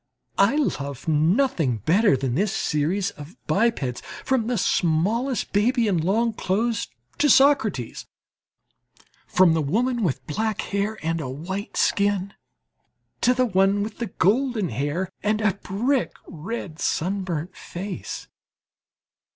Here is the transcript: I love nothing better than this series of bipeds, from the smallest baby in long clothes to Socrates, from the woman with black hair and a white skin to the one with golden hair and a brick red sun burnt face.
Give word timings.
I 0.39 0.55
love 0.55 1.07
nothing 1.07 1.77
better 1.85 2.17
than 2.17 2.33
this 2.33 2.51
series 2.51 3.11
of 3.11 3.35
bipeds, 3.45 4.01
from 4.25 4.47
the 4.47 4.57
smallest 4.57 5.53
baby 5.53 5.87
in 5.87 5.99
long 5.99 6.33
clothes 6.33 6.87
to 7.19 7.29
Socrates, 7.29 8.07
from 9.27 9.53
the 9.53 9.61
woman 9.61 10.01
with 10.01 10.25
black 10.25 10.61
hair 10.61 10.97
and 11.03 11.21
a 11.21 11.29
white 11.29 11.77
skin 11.77 12.33
to 13.21 13.35
the 13.35 13.45
one 13.45 13.83
with 13.83 14.17
golden 14.17 14.69
hair 14.69 15.07
and 15.21 15.39
a 15.39 15.53
brick 15.53 16.15
red 16.27 16.79
sun 16.79 17.21
burnt 17.23 17.55
face. 17.55 18.25